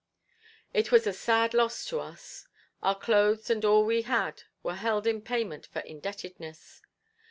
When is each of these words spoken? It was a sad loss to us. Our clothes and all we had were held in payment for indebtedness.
It 0.73 0.91
was 0.91 1.05
a 1.05 1.13
sad 1.13 1.53
loss 1.53 1.85
to 1.89 1.99
us. 1.99 2.47
Our 2.81 2.95
clothes 2.97 3.51
and 3.51 3.63
all 3.63 3.85
we 3.85 4.01
had 4.01 4.41
were 4.63 4.73
held 4.73 5.05
in 5.05 5.21
payment 5.21 5.67
for 5.67 5.81
indebtedness. 5.81 6.81